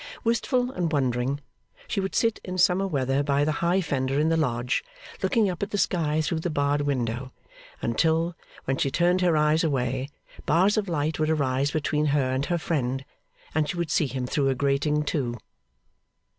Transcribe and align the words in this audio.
Wistful 0.23 0.71
and 0.71 0.91
wondering, 0.91 1.41
she 1.87 1.99
would 1.99 2.15
sit 2.15 2.39
in 2.43 2.57
summer 2.57 2.87
weather 2.87 3.21
by 3.21 3.45
the 3.45 3.51
high 3.61 3.81
fender 3.81 4.19
in 4.19 4.29
the 4.29 4.35
lodge, 4.35 4.83
looking 5.21 5.47
up 5.47 5.61
at 5.61 5.69
the 5.69 5.77
sky 5.77 6.21
through 6.21 6.39
the 6.39 6.49
barred 6.49 6.81
window, 6.81 7.31
until, 7.83 8.35
when 8.65 8.77
she 8.77 8.89
turned 8.89 9.21
her 9.21 9.37
eyes 9.37 9.63
away, 9.63 10.09
bars 10.47 10.75
of 10.75 10.89
light 10.89 11.19
would 11.19 11.29
arise 11.29 11.69
between 11.69 12.07
her 12.07 12.31
and 12.31 12.47
her 12.47 12.57
friend, 12.57 13.05
and 13.53 13.69
she 13.69 13.77
would 13.77 13.91
see 13.91 14.07
him 14.07 14.25
through 14.25 14.49
a 14.49 14.55
grating, 14.55 15.03
too. 15.03 15.37